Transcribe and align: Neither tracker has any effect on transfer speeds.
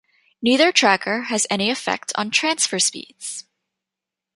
Neither 0.41 0.71
tracker 0.71 1.25
has 1.25 1.45
any 1.51 1.69
effect 1.69 2.11
on 2.15 2.31
transfer 2.31 2.79
speeds. 2.79 3.45